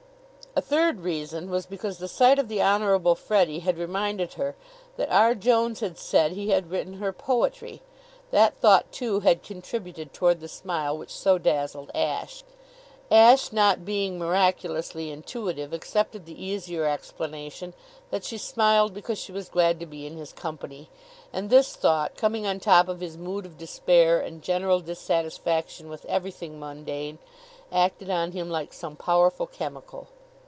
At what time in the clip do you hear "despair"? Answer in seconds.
23.57-24.19